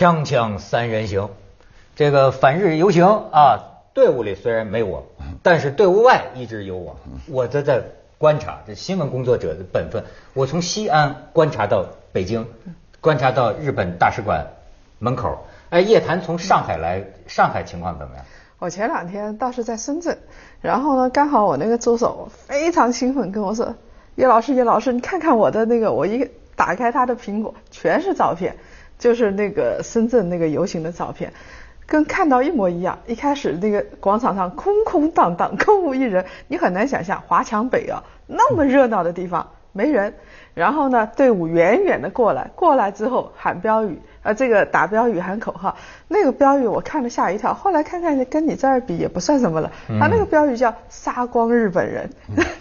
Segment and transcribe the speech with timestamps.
[0.00, 1.28] 锵锵三人行，
[1.94, 5.04] 这个反日游行啊，队伍里虽然没我，
[5.42, 6.96] 但是队伍外一直有我。
[7.28, 7.82] 我这在
[8.16, 10.02] 观察，这新闻工作者的本分。
[10.32, 11.84] 我从西安观察到
[12.14, 12.46] 北京，
[13.02, 14.46] 观察到日本大使馆
[15.00, 15.44] 门口。
[15.68, 18.24] 哎，叶檀从上海来，上海情况怎么样？
[18.58, 20.16] 我前两天倒是在深圳，
[20.62, 23.74] 然后呢，刚好我那个助手非常兴奋跟我说
[24.16, 28.56] ：“叶老师，叶老师，你看看我的那个，我一打开他的苹果，全是照片。”
[29.00, 31.32] 就是那个深圳那个游行的照片，
[31.86, 32.96] 跟看到一模一样。
[33.08, 40.14] 一开始那个广场上空空荡荡，空无一人，你很难想象华强北啊那么热闹的地方没人。
[40.54, 44.00] 然后呢，队伍远远的过来，过来之后喊标语。
[44.22, 47.54] 呃，这个打标语喊口号，那个标语我看了吓一跳。
[47.54, 49.72] 后来看看跟你这儿比也不算什么了。
[49.98, 52.10] 他那个标语叫“杀光日本人”。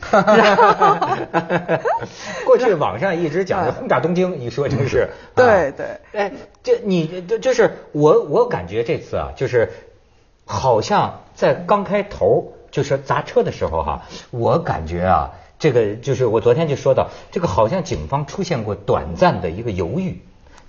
[2.46, 5.10] 过去网上一直讲的轰炸东京，你说这是？
[5.36, 5.86] 对对。
[6.14, 6.32] 哎，
[6.64, 9.70] 这你这就是我我感觉这次啊，就是
[10.46, 20.22] 好像在刚开头就是砸车的时候哈，我感觉啊，这个就是我昨天就说到，这个好像警方出现过短暂的一个犹豫。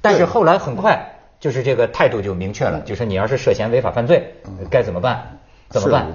[0.02, 4.34] 但是后来很快，就是这个态度就明确了，就是你要是涉嫌违法犯罪，
[4.68, 5.38] 该怎么办？
[5.68, 6.08] 怎么办？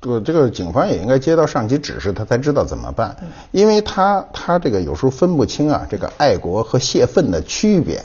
[0.00, 3.16] 这这个警方也应该接到上级指示，他才知道怎么办。
[3.50, 8.02] 因为他他这个有时候分不清啊，这个爱国和泄愤的区别。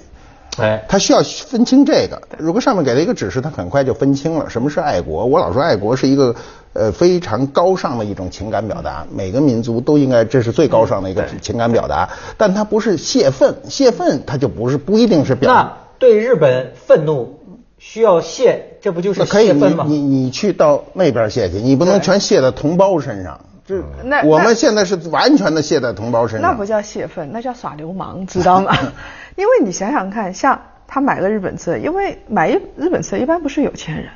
[0.58, 2.22] 哎，他需要分清这个。
[2.38, 5.26] 如果上面给了一个指示，他很快就分清了什么是爱国。
[5.26, 6.36] 我老说爱国是一个
[6.74, 12.10] 呃非常高尚的一种情感表达，每个民族都应该这是最高尚的一个情感表达。
[12.38, 15.54] 但它不是泄愤，泄愤它就不是不一定是表。
[15.54, 17.40] 那对日本愤怒
[17.78, 19.86] 需要泄，这不就是泄愤吗？
[19.88, 23.40] 你你去到那边泄去，你不能全泄在同胞身上。
[23.72, 26.52] 就那我们现在是完全的泄在同胞身上。
[26.52, 28.76] 那不叫泄愤，那叫耍流氓，知道吗？
[29.38, 34.10] 因为你想想看，像他买个日本车，因为买一日本车一般不是有钱人，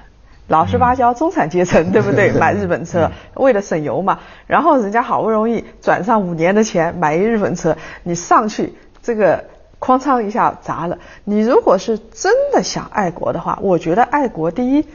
[0.50, 2.34] 老实巴交中产阶层，对不对？
[2.38, 4.20] 买日本车为了省油嘛。
[4.46, 9.46] 然后人家好不容易转上五年的钱买一日本车，你上去这个
[9.80, 10.98] 哐当一下砸了。
[11.24, 14.86] 你如果是真的想爱国的话，我觉得爱国第一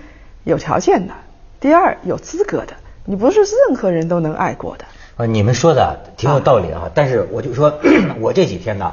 [0.44, 1.14] 有条件的，
[1.60, 2.74] 第二有资格的，
[3.04, 4.84] 你不是任何人都能爱过的。
[5.16, 7.78] 呃，你们说的挺有道理啊，但是我就说，
[8.20, 8.92] 我这几天呢。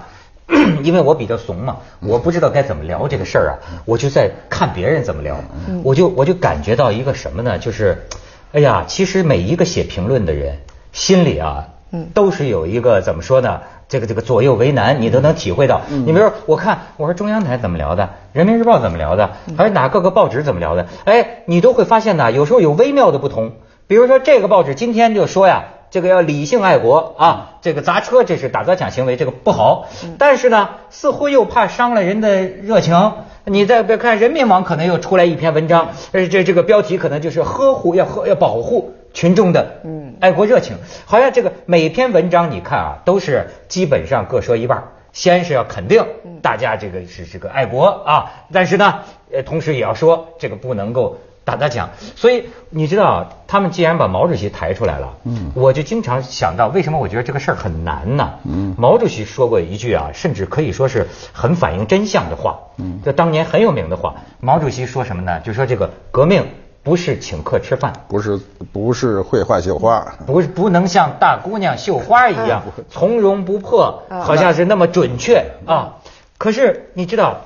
[0.82, 3.54] 因为我比较怂嘛，我不知道该怎么聊这个事儿啊，
[3.84, 5.36] 我就在看别人怎么聊，
[5.84, 7.58] 我就我就感觉到一个什么呢？
[7.58, 8.08] 就是，
[8.54, 10.60] 哎呀，其实每一个写评论的人
[10.94, 11.68] 心里啊，
[12.14, 13.60] 都是有一个怎么说呢？
[13.90, 15.82] 这个这个左右为难，你都能体会到。
[15.90, 20.88] 你比如说，我看我说中央台怎么聊的，人民日报怎么聊的，还是哪各个报纸怎么聊的？
[21.04, 23.52] 哎，你都会发现呢，有时候有微妙的不同。
[23.88, 25.70] 比如说这个报纸今天就说呀。
[25.90, 27.60] 这个要理性爱国啊！
[27.62, 29.88] 这个砸车这是打砸抢行为，这个不好。
[30.20, 33.14] 但是呢，似乎又怕伤了人的热情。
[33.46, 40.76] 你再别看人民网可能又出来一篇文章，呃，这这个标题可能就是呵护要呵要保护群众的嗯爱国热情。
[41.06, 44.84] 好像这个每篇文章你看啊，都是基本上各说一半，
[45.14, 46.06] 先是要肯定
[46.42, 51.18] 大家这个是这个爱国啊，但是呢，呃，同时也要说这个不能够。
[51.48, 58.34] 打打讲，所以你知道，他们既然把毛主席抬出来了，嗯，我就经常想到，为什么我觉得这个事儿很难呢？
[58.44, 64.16] 嗯，毛主席说过一句啊，甚至可以说是很反映真相的话，嗯，这当年很有名的话。
[64.42, 65.40] 毛主席说什么呢？
[65.40, 66.46] 就说这个革命
[66.84, 68.38] 不是请客吃饭，不是
[68.74, 75.96] 不是绘画绣花，不是不能像大姑娘绣花一样 从容不迫，好像是那么准确啊。
[76.38, 77.38] 可是你知道。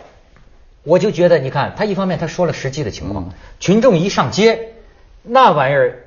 [0.84, 4.74] 我就觉得，你看他一方面他说了实际的情况，群众一上街，
[5.24, 6.06] 那玩意儿，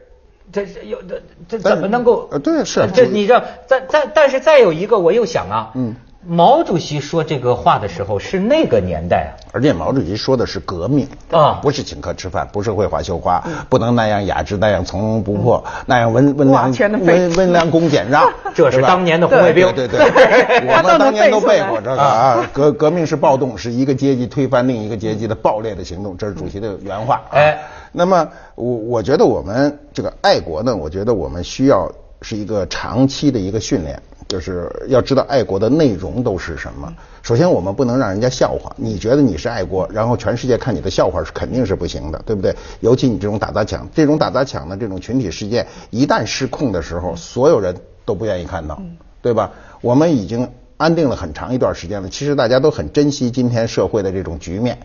[0.53, 2.29] 这有这这怎么能够？
[2.33, 5.95] 呃，对，是这你知道，但但但是再有一个，我又想啊，嗯。
[6.27, 27.23] 毛主席说这个话的时候是那个年代啊，而且毛主席说的是革命啊，不是请客吃饭，不是绘画绣花，不能那样雅致，那样从容不迫，那样温温良温温良恭俭让， 这是当年的红卫兵，对对对， 我们当年都背过这个啊，革革命是暴动，是一个阶级推翻另一个阶级的暴烈的行动，这是主席的原话。
[27.31, 27.59] 哎，
[27.93, 34.01] 那么我我觉得我们这个爱国呢，我觉得我们需要是一个长期的一个训练。
[34.35, 36.93] 就是要知道爱国的内容都是什么。
[37.23, 38.75] 首先，我们不能让人家笑话。
[38.77, 42.53] 你觉得你是爱国，然后全世界看你的笑话是肯定是不行的，对不对？
[42.81, 48.83] 尤其你这种打砸抢，这种打砸抢的这种群体事件一旦失控的时候，所有人都不愿意看到，
[49.23, 49.53] 对吧？
[49.83, 54.77] 我们已经安定了很长一段时间了，其实大家都很珍惜今天社会的这种局面。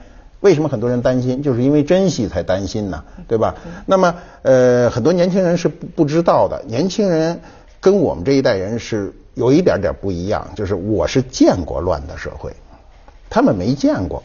[0.41, 1.41] 为什么很多人担心？
[1.41, 3.55] 就是因为珍惜才担心呢，对吧？
[3.87, 4.13] 那么，
[4.43, 7.41] 呃，很多年轻人是不不知道的，年轻人
[7.81, 9.11] 跟我们这一代人是。
[9.33, 12.51] 有一点点不一样，就是我是见过乱的社会，
[13.29, 14.21] 他们没见过。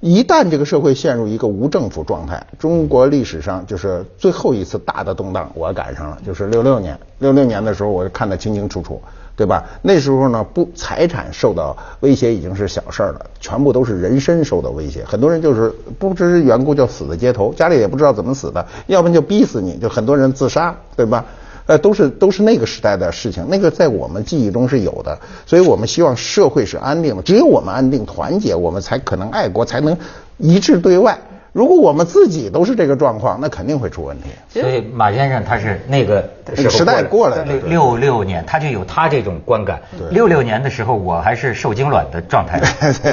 [0.00, 6.98] 一旦这个社会陷入一个无政府状态，中国历史上就是最后一次大的动荡，我赶上了，就是六六年。
[7.20, 9.00] 六六年的时候，我看得清清楚楚，
[9.34, 9.64] 对吧？
[9.80, 15.02] 那时候呢，不财产受到威胁已经是小事儿了，全部都是人身受到威胁。
[15.04, 21.24] 很多人就是不知缘故就死在街头，家里也不知道怎么死的，要不然就逼死你，就很多人自杀，对吧？
[21.66, 29.96] 呃，都是都是那个时代的事情，那个在我们记忆中是有的，所以我们希望社会是安定的，只有我们安定团结，我们才可能爱国，才能
[30.36, 31.18] 一致对外。
[31.52, 34.24] 如果我们自己都是这个状况，那肯定会出问题。
[34.60, 39.80] 所以马先生他是那个时代过来的，六六年他就有他这种观感。
[40.10, 42.60] 六六年的时候我还是受精卵的状态，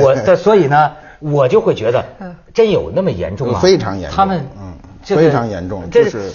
[0.01, 2.03] 我的所以呢，我就会觉得，
[2.51, 3.59] 真有那么严重吗？
[3.61, 4.15] 非常严重。
[4.17, 4.73] 他们嗯，
[5.05, 6.31] 非常严重，就是。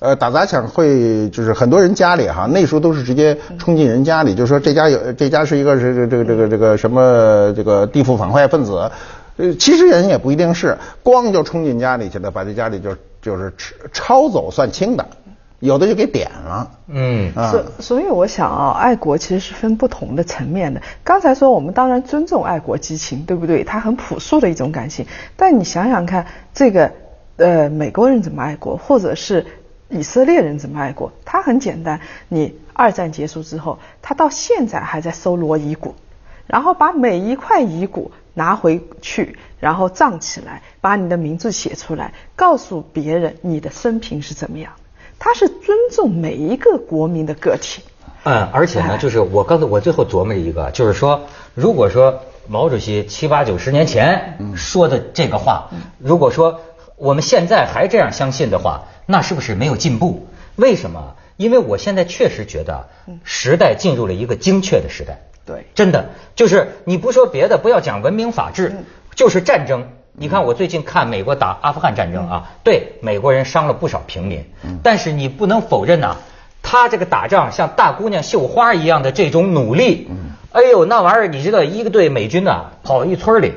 [0.00, 8.90] 呃，打砸抢会就是很多人家里哈，那时候都是直接冲进人家里，就说这家有这家是一个这个这个这个这个什么这个地富反坏分子，
[9.36, 13.52] 呃，其实人也不一定是，光就冲进家里去了，把这家里就就是
[13.92, 15.06] 抄走算轻的，
[15.58, 16.70] 有的就给点了。
[16.88, 20.80] 嗯，所所以我想啊，爱国其实是分不同的层面的。
[21.04, 23.64] 刚才说我们当然尊重爱国激情，对不对？
[23.64, 25.04] 它很朴素的一种感情。
[25.36, 26.24] 但你想想看，
[26.54, 26.90] 这个
[27.36, 29.44] 呃美国人怎么爱国，或者是？
[29.90, 31.12] 以色列人怎么爱国？
[31.24, 35.96] 他很简单，你二战结束之后，他到现在还在搜罗遗骨，
[36.46, 44.72] 然后把每一块遗骨拿回去，然后葬起来，把你的名字写出来，告诉别人你的生平是怎么样。
[45.18, 47.82] 他是尊重每一个国民的个体。
[48.22, 51.20] 嗯，而且呢，就是我刚才我最后琢磨一个，就是说，
[51.54, 56.60] 如果说毛主席七八九十年前说的这个话，如果说
[56.96, 58.82] 我们现在还这样相信的话。
[59.10, 60.28] 那是不是没有进步？
[60.56, 61.14] 为什么？
[61.36, 62.88] 因为我现在确实觉得，
[63.24, 65.18] 时代进入了一个精确的时代。
[65.44, 68.72] 对，真的就是你不说别的，不要讲文明法治，
[69.14, 69.88] 就是战争。
[70.12, 74.44] 你看我最近看美国打阿富汗战争啊，对美国人伤了不少平民，
[74.82, 76.16] 但是你不能否认呐，
[76.62, 80.08] 他这个打仗像大姑娘绣花一样的这种努力，
[80.52, 83.52] 哎呦那玩意儿，你知道一个队美军呐跑一村里。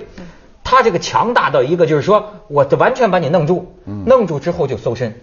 [0.66, 3.76] 他这个强大到一个，就是说，我完全把你弄住，
[4.06, 5.14] 弄住之后就搜身，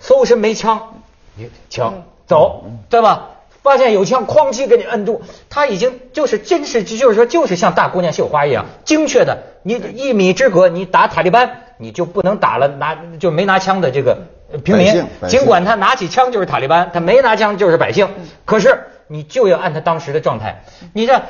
[0.00, 0.94] 搜身没枪，
[1.36, 3.30] 你枪走，对吧？
[3.62, 5.22] 发现有枪，哐叽给你摁住。
[5.48, 14.18] 他已经就是真是，就是说，就是像大姑娘绣花一样，精确的，你一米之隔，你打塔利班，你就不能打了，拿就没拿枪的这个
[14.62, 18.08] 平民，尽管他拿起枪就是塔利班，他没拿枪就是百姓，
[18.44, 20.62] 可是你就要按他当时的状态。
[20.92, 21.22] 你这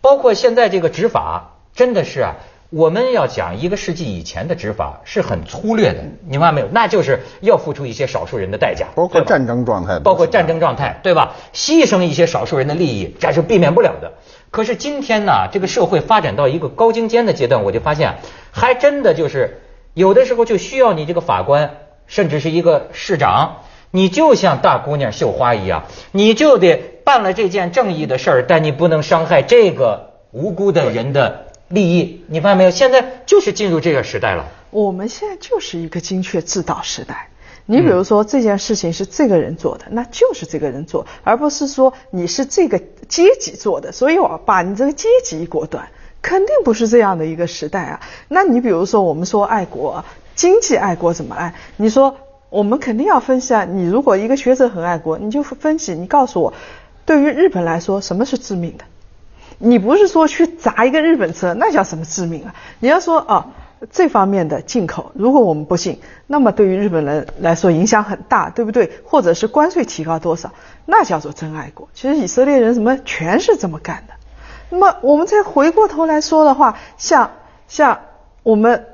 [0.00, 2.34] 包括现在这个执法，真的是啊。
[2.76, 6.68] 我们要讲一个世纪以前的执法是很粗略的，你明白没有？
[6.70, 11.36] 那就是要付出一些少数人的代价，包括战争状态，包括战争状态，对吧？
[11.54, 14.12] 牺牲一些少数人的利益，这是避免不了的。
[14.50, 18.16] 可是今天呢，这个社会发展到一个高精尖的阶段，我就发现，
[18.50, 19.62] 还真的就是
[19.94, 21.76] 有的时候就需要你这个法官，
[22.06, 26.76] 甚至是一个市长，你就像大姑娘绣花一样，你就得
[27.06, 31.45] 办了这件正义的事儿，但你不能伤害这个无辜的人的。
[31.68, 32.70] 利益，你发现没有？
[32.70, 34.44] 现在就是进入这个时代了。
[34.70, 37.28] 我们现在就是一个精确制导时代。
[37.68, 45.88] 你比如说这件事情是这个人做的，那就是这个人做，而不是说你是这个阶级做的，所以我把你这个阶级一果断，
[46.22, 48.00] 肯定不是这样的一个时代啊。
[48.28, 50.04] 那你比如说我们说爱国，
[50.36, 51.52] 经济爱国怎么爱？
[51.76, 52.16] 你说
[52.50, 53.64] 我们肯定要分析啊。
[53.64, 56.54] 你如果一个学者很爱国，你就分析，你告诉我，
[57.04, 58.84] 对于日本来说，什么是致命的？
[59.58, 62.54] 你不是说去砸一个日本车，那叫什么致命啊？
[62.78, 63.48] 你要说啊，
[63.90, 68.90] 这方面的进口，如果我们不信，那么对于日本人来说影响很大，对不对？
[69.04, 70.52] 或者是关税提高多少，
[70.84, 71.88] 那叫做真爱国。
[71.94, 74.14] 其实以色列人什么全是这么干的。
[74.68, 77.30] 那么我们再回过头来说的话，像
[77.66, 78.00] 像
[78.42, 78.84] 我们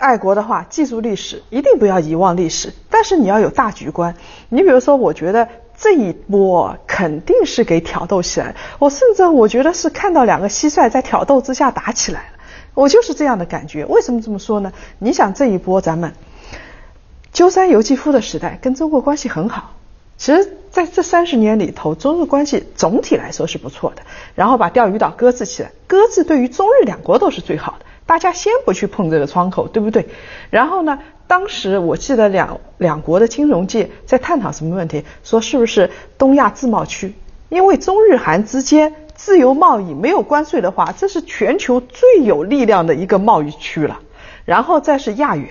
[0.00, 4.16] 爱国的话，记住历史，一定不要遗忘历史，但是你要有大局观。
[4.48, 5.48] 你比如说，我觉得。
[5.82, 12.38] 这一波肯定是给挑逗起来，我甚至我觉得是看到两个蟋蟀在挑逗之下打起来了，
[12.74, 13.86] 我就是这样的感觉。
[13.86, 14.70] 为什么这么说呢？
[14.98, 16.12] 你想这一波咱们
[17.32, 19.72] 鸠山由纪夫的时代跟中国关系很好，
[20.18, 24.02] 其实在这三十年里头，中日关系总体来说是不错的。
[24.34, 27.86] 然后把钓鱼岛搁置起来，搁置对于中日两国都是最好的。
[28.10, 30.08] 大家先不去碰这个窗口，对不对？
[30.50, 30.98] 然后呢？
[31.28, 35.04] 当时我记得两两国的金融界在探讨什么问题？
[35.22, 35.88] 说是不是
[36.18, 37.14] 东亚自贸区？
[37.50, 44.00] 因为中日韩之间自由贸易没有关税的话，这是全球最有力量的一个贸易区了。
[44.44, 45.48] 然后再是亚元，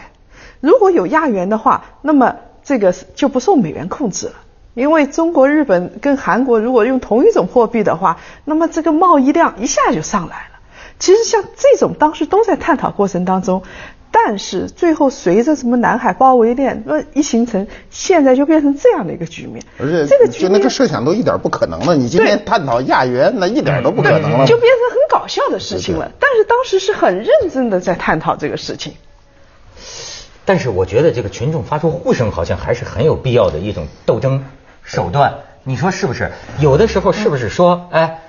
[0.60, 4.34] 如果有亚元的话，那么这个就不受美元控制了。
[4.74, 10.49] 因为中国、日本跟韩国如果用同一种货币的话，那么这个贸易量一下就上来。
[11.00, 13.64] 其实像这种当时都在探讨过程当中，
[14.12, 19.64] 但是最后随着什么南海包围链呃一形成，现在就变成这样的一个局面。
[19.80, 21.96] 而且这个就那个设想都一点不可能了。
[21.96, 24.46] 你今天探讨亚元，那一点都不可能了。
[24.46, 26.12] 就变成很搞笑的事情了。
[26.20, 28.94] 但是当时是很认真的在探讨这个事情。
[30.44, 34.44] 但是我觉得这个群众发出呼声，好像还是很有必要的一种斗争
[34.84, 35.34] 手段。
[35.64, 36.32] 你说是不是？
[36.60, 38.20] 有的时候是不是说，哎？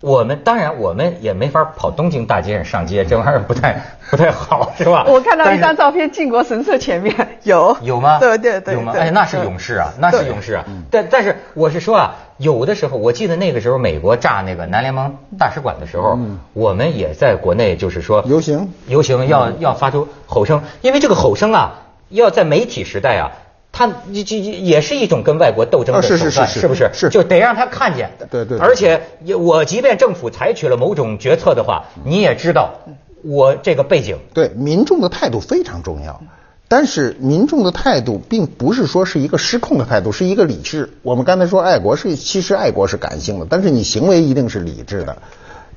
[0.00, 5.04] 我们当然，我们也没法跑东京大街上上街，这玩意儿不太 不太好，是吧？
[5.10, 8.18] 我看到一张照片，靖国神社前面有有吗？
[8.20, 8.92] 对对对，有吗？
[8.96, 10.64] 哎，那是勇士啊，那是勇士啊。
[10.90, 16.16] 但但是我是说啊，有的时候，我记得那个时候美国炸那个南联盟大使馆的时候，
[16.52, 21.72] 我们也在国内就是说游行游行要要发出吼声，因为这个吼声啊，
[22.08, 23.32] 要在媒体时代啊。
[23.78, 26.90] 他这这也是一种跟外国斗争的手段，是不是？
[26.92, 28.10] 是就得让他看见。
[28.28, 28.58] 对对。
[28.58, 29.00] 而且
[29.38, 32.74] 我即便政府采取了某种决策的话，你也知道
[33.22, 34.18] 我这个背景。
[34.34, 36.20] 对民众的态度非常重要，
[36.66, 40.90] 但是民众的态度并不是说是一个失控的态度，是一个理智。
[41.02, 45.16] 我们刚才说爱国是，其实爱国是感性的，但是你行为一定是理智的。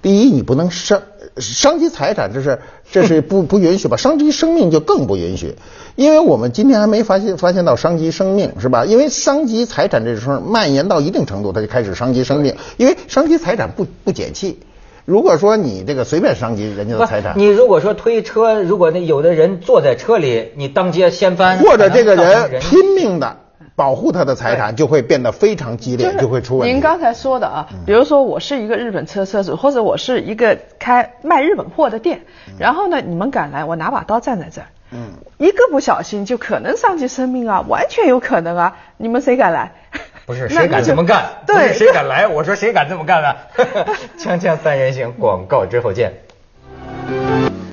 [0.01, 1.01] 第一，你不能伤
[1.38, 2.60] 伤及财产，这是
[2.91, 3.98] 这是 不不允许吧？
[3.98, 5.55] 伤及生命就更不允许。
[5.96, 8.86] 因为我们今天还没发现发现到伤及生命是吧？
[8.86, 12.55] 因为伤及财产这事儿蔓延到一定程度，它就开始伤及生命。
[12.77, 14.60] 因为伤及财产不不解气。
[15.03, 23.38] 如果说你这个随便伤及人家的财产，你如果说推车，如果那有的人坐在车里，你当街掀翻，或者这个人拼命的。
[23.75, 26.74] 保护他的财产就会变得非常激烈，就会出问题。
[26.74, 32.22] 您刚才说的啊，比如说我是一个日本车车主，或者我是一个开卖日本货的店，
[32.60, 39.72] 然后呢，你们敢来，我拿把刀站在这儿，嗯，一个不小心就可能伤及生命啊，完全有可能啊，你们谁敢来？
[40.28, 41.25] 不是谁敢这么干？
[41.48, 42.28] 对，谁敢来？
[42.28, 43.36] 我说谁敢这么干呢？
[44.20, 46.13] 锵锵三人行，广告之后见。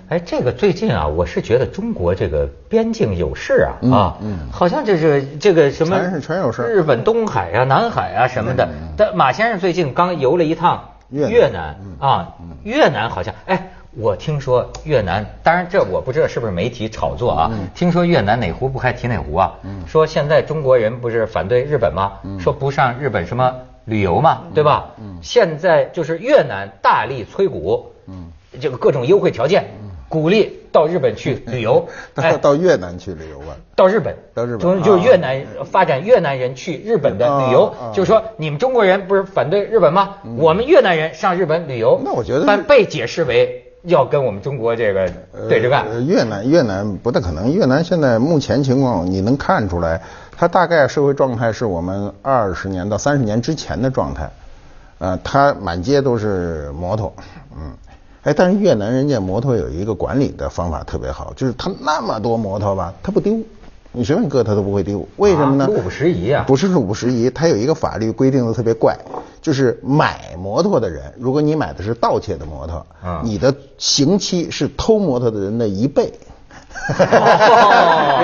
[0.08, 4.16] 哎，这个最近啊，我是觉得中国这个边境有事啊啊，
[4.50, 8.66] 好像这是这个什么全全有事，日本东海啊、南海啊什么的。
[8.96, 12.34] 但马先生最近刚游了一趟越南啊，
[12.64, 17.50] 越南好像哎，我听说越南，当然这我不知道是不是媒体炒作啊。
[17.74, 19.52] 听说越南哪壶不开提哪壶啊，
[19.86, 22.12] 说现在中国人不是反对日本吗？
[22.40, 24.86] 说不上日本什么旅游嘛，对吧？
[25.20, 27.92] 现在就是越南大力催鼓，
[28.58, 29.66] 这个各种优惠条件。
[30.08, 33.56] 鼓励到日本去旅游， 到到越南去旅游吧。
[33.76, 40.16] 到日本，到日本，就是越南发展越南人去日本的旅游，就是说你们中国人不是反对日本吗？
[40.38, 45.12] 我们越南人上日本旅游，那我觉得，但被解释为要跟我们中国这个
[45.48, 46.06] 对着干。
[46.06, 50.00] 越南越南不太可能，越南现在目前情况你能看出来，
[50.36, 54.30] 它大概社会状态是我们二十年到三十年之前的状态，
[54.98, 57.12] 呃，它满街都是摩托，
[57.54, 57.72] 嗯。
[58.28, 63.40] 哎，但是越南人家摩托有一个管理的方法特别好，就是他那么多摩托吧，他不丢，
[63.90, 65.08] 你随便搁他都不会丢。
[65.16, 65.66] 为什么呢？
[65.66, 66.44] 路不拾遗啊？
[66.46, 68.94] 不是路不拾遗，他有一个法律规定的特别怪，
[69.40, 72.84] 就是买摩托的人，如果你买的是盗窃的摩托，
[73.24, 76.12] 你的刑期是偷摩托的人的一倍。
[76.88, 76.98] 明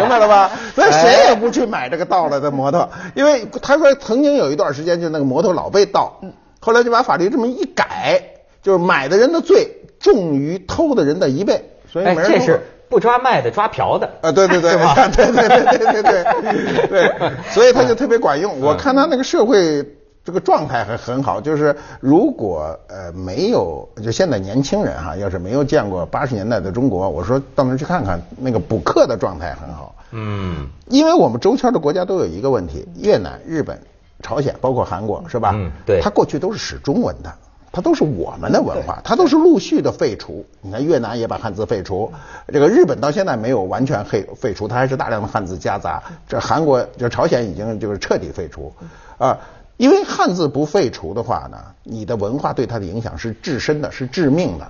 [0.06, 0.50] 白了吧？
[0.74, 6.20] 所以谁也不去买这个盗了的摩托，因为他说曾经有一段时间就那个摩托老被盗，
[6.60, 8.22] 后来就把法律这么一改，
[8.62, 9.80] 就是买的人的罪。
[10.04, 14.30] 重于偷的人的一倍，所以没人这是不抓卖的，抓嫖的啊！
[14.30, 18.60] 对对对，对 对对对对对对，所以他就特别管用。
[18.60, 19.82] 我看他那个社会
[20.22, 29.94] 这个状态还很好，就是如果呃没有就现在年轻人哈，要是没有见过八十年代的中国，我说到那儿去看看，那个补课的状态很好。
[30.10, 33.80] 嗯，因为我们周圈的国家都有一个问题，越南、日本、
[34.22, 35.52] 朝鲜，包括韩国，是吧？
[35.54, 37.32] 嗯，对，他过去都是使中文的。
[37.74, 40.46] 它都是我们的文化，它都是陆续的废除。
[40.62, 42.12] 你看越南也把汉字废除，
[42.52, 46.00] 这个日本到现在没有完全废废除，它还是大量的汉字夹杂。
[46.28, 48.72] 这韩国就朝鲜已经就是彻底废除
[49.18, 49.36] 啊，
[49.76, 54.68] 因为汉字不废除的话呢，你的文化对它的影响是至深的，是致命的。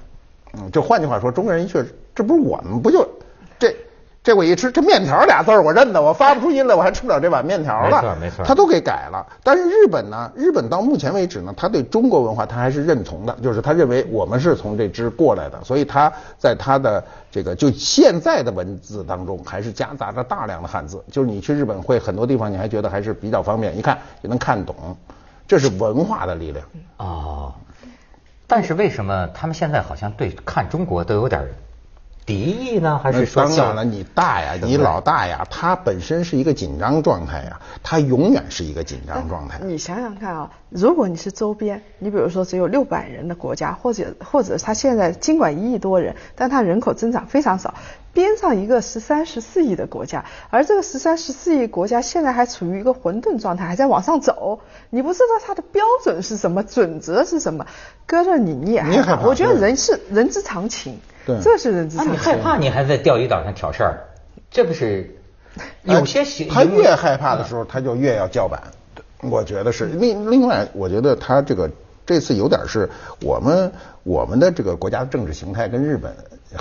[0.55, 3.07] 嗯，就换句话说，中国人确实，这不是我们不就
[3.59, 3.77] 这。
[4.25, 8.01] 这我一吃，这面条俩字儿我认得，我发不出音来，我还吃不了这碗面条了。
[8.01, 9.23] 没错没错，他都给改了。
[9.43, 21.05] 但是日本呢，日本到目前为止呢，他对中国文化他还是认同的，就是他认为我们是从这支过来的，所以他在他的这个就现在的文字当中还是夹杂着大量的汉字。
[21.13, 24.75] 就是你去日本会很多地方你还觉得还是比较方便，一看就能看懂，
[25.47, 26.65] 这是文化的力量。
[26.97, 27.53] 哦，
[28.47, 31.47] 但是为什么他们现在好像对看中国都有点？
[32.27, 39.61] 敌意呢，还是说当然了，你大呀，你老大呀，他本身是一个紧张状态呀，他永远是一个紧张状态。
[39.63, 47.75] 你想想看啊，如果你是周边，你比如说只有六百人的国家，或者或者他现在尽管一亿多人，但他人口增长非常少，
[48.15, 57.67] 边上一个十三十四亿的国家，而这个十三十四亿国家现在还处于一个混沌状态，还在往上走，你不知道它的标准是什么，准则是什么，
[58.07, 59.27] 搁着你你也害怕。
[59.27, 60.99] 我觉得人是人之常情。
[61.27, 62.15] 这是人之常情。
[62.15, 64.01] 你害怕，你还在钓鱼岛上挑事儿，
[64.51, 65.17] 这不是
[65.83, 68.63] 有些行他越害怕的时候，他就越要叫板。
[69.21, 71.71] 我觉得是另另外，我觉得他这个
[72.05, 72.89] 这次有点是
[73.23, 76.15] 我们我们的这个国家的政治形态跟日本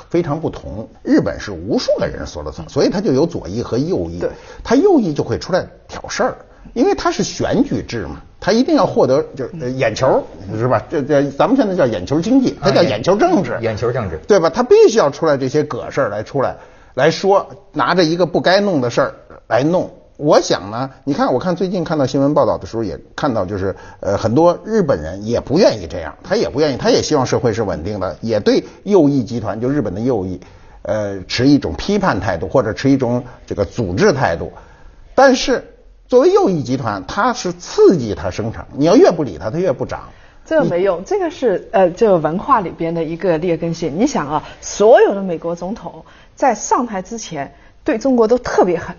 [0.10, 0.88] 非常不同。
[1.04, 4.24] 日本是无数个人说了算，所以他就有左翼和右翼。
[4.64, 6.38] 他右翼就会出来挑事儿。
[6.74, 10.22] 因为他是选举制嘛，他一定要获得就是眼球，
[10.58, 10.84] 是吧？
[10.90, 14.50] 这这咱们现在叫眼球经济，他叫眼球政治，眼球政治，对吧？
[14.50, 16.58] 他必须要出来这些葛事儿来出来
[16.94, 19.14] 来说，拿着一个不该弄的事儿
[19.48, 19.90] 来弄。
[20.18, 30.42] 我想呢，你看，我看最近看到新闻报道的时候，也看到就是呃，很多日本人也不愿意这样，他也不愿意，他也希望社会是稳定的，也对右翼集团，就日本的右翼，
[30.82, 34.52] 呃，持一种批判态度或者持一种这个组织态度，
[35.16, 35.64] 但是。
[36.08, 38.68] 作为右翼集团，它是刺激它生长。
[38.76, 40.10] 你要越不理它，它越不长。
[40.46, 43.98] 这个没用，这个是呃，这个文化里边的一个劣根性。
[43.98, 46.04] 你想啊，所有的美国总统
[46.36, 48.96] 在上台之前对中国都特别狠，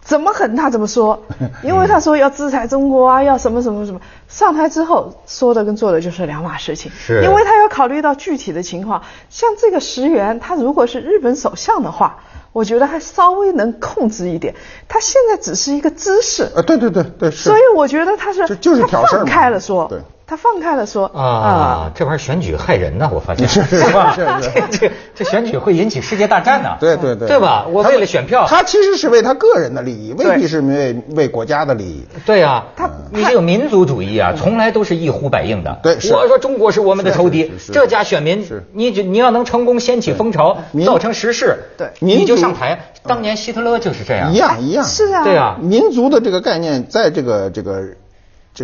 [0.00, 1.20] 怎么狠他怎么说，
[1.64, 4.00] 因为他说要制裁中国啊，要什么什么什么。
[4.28, 9.02] 上台之后说的跟做的就是两码事情，是，因为他要考虑到具体的情况。
[9.28, 12.20] 像这个石原，他如果是日本首相的话。
[12.58, 14.52] 我觉得还稍微能控制一点，
[14.88, 16.42] 他现在只是一个姿势。
[16.56, 19.86] 啊，对对对对，所以我觉得他是就是挑事放开了说。
[19.88, 20.00] 对。
[20.28, 24.12] 他放开了说啊，这玩意儿选举害人呢，我发现是是吧？
[24.14, 26.76] 这这这选举会引起世界大战呢。
[26.78, 27.64] 对对对，对吧？
[27.70, 32.06] 我为了选票，他其实是为他个人的利益，未必是为为国家的利益。
[32.26, 35.80] 对呀，他你这个民族主义啊，从来都是一呼百应的。
[35.82, 42.78] 对，我说中国是我们的仇敌，这家选民，你你要能成功掀起风潮，造成时势，对，你就上台。
[43.04, 44.84] 当年希特勒就是这样，一样一样。
[44.84, 47.82] 是啊，对啊，民族的这个概念，在这个这个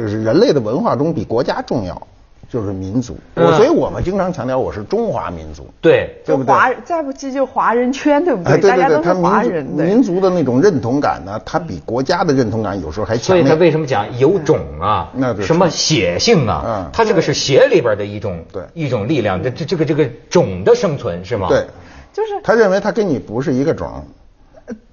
[0.03, 2.07] 就是人类的文化中，比国家重要。
[2.47, 6.55] 就是民族，我所以我们经常强调我是中华民族，对，对不对？
[6.85, 8.61] 再不济就华人圈，对不对？
[8.61, 9.65] 大家都是华人。
[9.65, 13.25] 民族的那种认同感呢，它比国家的认同感有时候还强。
[13.25, 15.11] 所以他为什么讲有种啊？
[15.15, 16.63] 那什么血性啊？
[16.65, 21.49] 嗯，他这个是血里边的一种对一种力量，这这这个这个种的生存是吗？
[21.49, 21.67] 对，
[22.13, 24.05] 就是他认为他跟你不是一个种。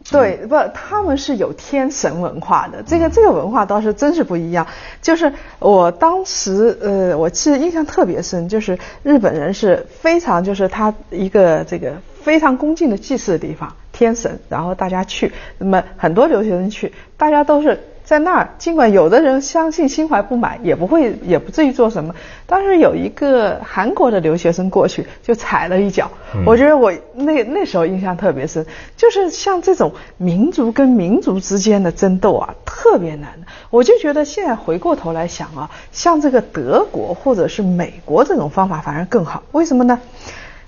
[0.09, 4.67] 对，不，他们是有天神文化的，这个这个文化倒是真是不一样。
[5.01, 17.79] 就是我当时，呃，我记得印象特别深，就是日本人是非常，就是他一个这个非常恭敬的祭祀的地方，天神，然后大家去，那么很多留学生去，大家都是。
[18.11, 22.13] 在那儿，尽管有的人相信心怀不满，也不会，也不至于做什么。
[22.45, 26.11] 当时有一个韩国的留学生过去，就踩了一脚。
[26.45, 28.65] 我觉得我那那时候印象特别深，
[28.97, 33.29] 就是像这种民族跟民族之间的争斗啊，特别难。
[33.69, 39.41] 我就觉得现在回过头来想啊，像这个德国或者是美国这种方法反而更好。
[39.53, 39.97] 为什么呢？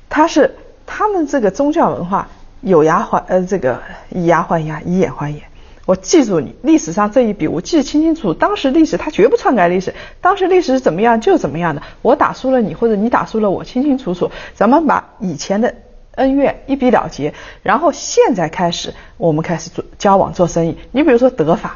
[0.09, 2.29] 他是他们这个宗教文化
[2.61, 5.41] 有牙还呃这个以牙还牙，以眼还眼。
[5.85, 8.33] 我记住你历史上这一笔，我记得清清楚楚。
[8.33, 11.81] 当时历史他绝不篡改历史，当时历史是怎么样就怎么样的。
[12.01, 14.31] 我打输了你，或者你打输了我，清清楚楚。
[14.55, 15.75] 咱们把以前的
[16.15, 20.77] 恩怨一笔了结，然后现在开始，我们开始做交往做生意。
[20.91, 21.75] 你比如说德法，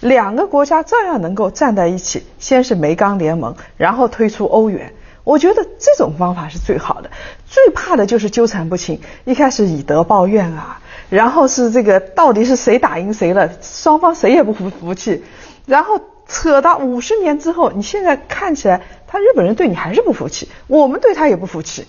[0.00, 4.92] 两个国家照样能够站在一起，先是煤钢联盟，然后推出欧元。
[5.22, 7.10] 我觉得这种方法是最好的。
[7.46, 10.80] 最怕的就是纠缠不清，一开始以德报怨啊。
[11.14, 13.48] 然后是这个，到底是谁打赢谁了？
[13.62, 15.22] 双方谁也不服服气，
[15.64, 21.86] 然后扯到五十年之后，你现在看起来，他日本人对你还是不服气，我们对他也不服气。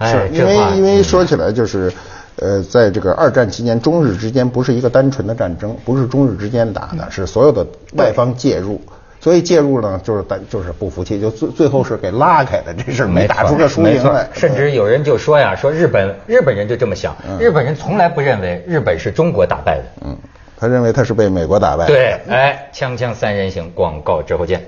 [0.00, 1.92] 是因为因为说起来就是，
[2.36, 7.66] 呃，在这个二战期间，中日之间不是一个单纯的战争，不是中日之间打的，是所有的
[7.98, 8.80] 外方介入。
[9.26, 14.28] 所以介入呢，就是单就是不服气，就最最后是给拉开的，这事没打出个输赢来。
[14.32, 20.16] 甚至有人就说呀，说日本日本人就这么想，日本人从来不认为日本是中国打败的，嗯，
[20.56, 21.86] 他认为他是被美国打败。
[21.86, 24.64] 对，哎，锵锵三人行，广告之后见。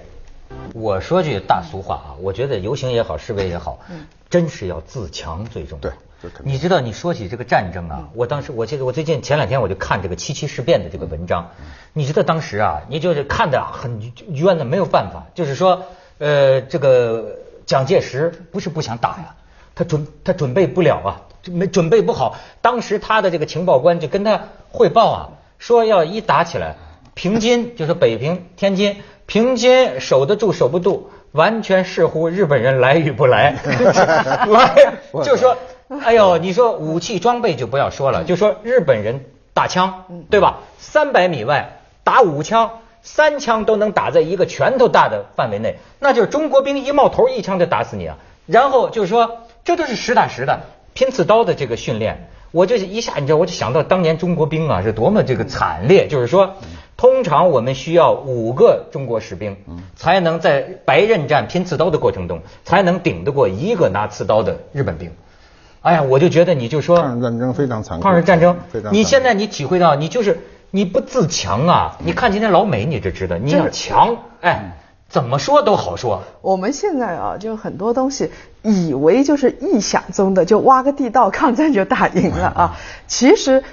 [0.74, 3.78] 我说句大俗话啊，我觉得游行也好，示威也好，
[4.28, 5.88] 真是要自强最重要。
[5.88, 5.92] 对。
[6.42, 11.50] 你知道，你说起这个战争啊，我当时我记得我最近前两天我就看这个七七事变的这个文章，
[11.92, 15.84] 你知道当时啊，你就是看的很冤的，没有办法，就是说，
[16.18, 19.34] 呃，这个蒋介石不是不想打呀，
[19.74, 22.36] 他准他准备不了啊，没准备不好。
[22.60, 25.28] 当时他的这个情报官就跟他汇报啊，
[25.58, 26.74] 说要一打起来，
[27.14, 33.54] 平津就是北平、天津，平津守得住守不住，完全视乎日本人来与不来。
[34.50, 35.56] 来，就说，
[36.04, 39.24] 哎呦，你说武器装备就不要说了，就说日本人
[39.54, 40.60] 打枪，对吧？
[40.78, 42.70] 三百米外打五枪。
[43.00, 48.18] 三枪都能打在一个拳头大的范围内，那就是中国兵一冒头一枪就打死你啊！
[48.44, 50.60] 然后就是说，这都是实打实的
[50.94, 52.28] 拼刺刀的这个训练。
[52.50, 56.08] 我这一下，你知道，我就想到当年中国兵啊是多么这个惨烈。
[56.08, 56.56] 就是说，
[56.98, 59.56] 通常我们需要五个中国士兵，
[59.96, 65.12] 才能在白刃战拼刺刀的过程中，才能顶得过一个拿刺刀的日本兵。
[65.82, 68.02] 哎呀，我就觉得你就说，抗日战争非常残酷。
[68.04, 70.38] 抗日战争非常，你现在你体会到，你就是。
[70.70, 71.96] 你不自强啊！
[72.04, 74.76] 你看今天老美，你就知道你要强，哎，
[75.08, 76.22] 怎么说都好说。
[76.42, 82.76] 我们现在啊，就很多东西以为就是臆想中的，就挖个地道，抗战就打赢了啊！
[83.06, 83.64] 其实。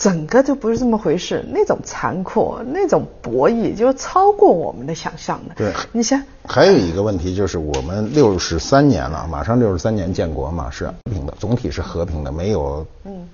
[0.00, 5.54] 整个就不是这么回事，那种残酷，那种博弈，就超过我们的想象的。
[5.54, 12.86] 对，你想，还有一个问题就是，我们六十三年了，马上六十三年建国嘛，是和平的，总体是和平的，没有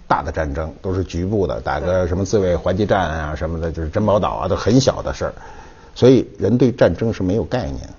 [0.09, 5.35] 大的战争，都是局部的，打个什么自卫还击战啊什么的，就是珍宝岛啊，都很小的事儿。
[5.95, 7.95] 所以人对战争是没有概念的。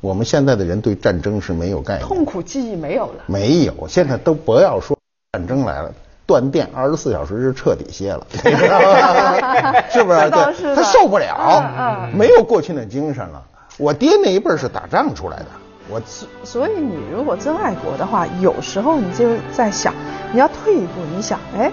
[0.00, 3.24] 我们现在的人对战争是没有概念，痛苦记忆没有了。
[3.26, 4.96] 没有，现在都不要说
[5.32, 5.92] 战争来了。
[6.26, 8.26] 断电二十四小时是彻底歇了，
[9.90, 10.30] 是不是？
[10.30, 13.42] 对，他受不了，没有过去那精神了。
[13.78, 15.46] 我爹那一辈是打仗出来的，
[15.88, 16.00] 我
[16.42, 19.94] 所以你如果真爱国的话，有时候你就在想，
[20.32, 21.70] 你要退一步，你想，哎，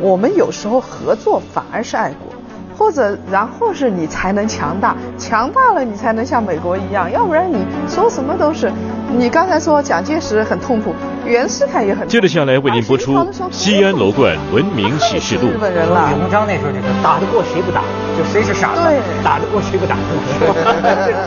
[0.00, 2.32] 我们有时候合作反而是爱国。
[2.78, 8.70] 或者，然后是你才能强大，强大了你才能像美国一样，要不然你说什么都是。
[9.16, 10.94] 你刚才说蒋介石很痛苦，
[11.26, 12.06] 袁世凯也很。
[12.08, 13.14] 接着下来为您播出
[13.50, 15.48] 《西安楼冠文明启示录》。
[15.50, 16.08] 日本人了。
[16.08, 17.82] 李鸿章那时候就说打得过谁不打，
[18.16, 18.82] 就谁是傻子。
[18.82, 19.96] 对，打得过谁不打。